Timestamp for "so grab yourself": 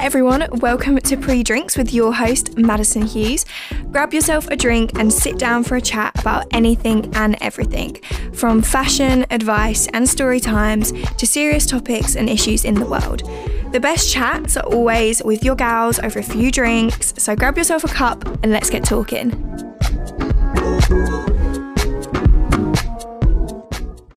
17.18-17.84